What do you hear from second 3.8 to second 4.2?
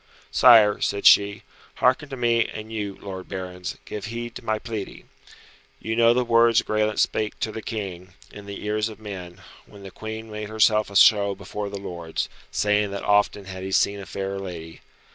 give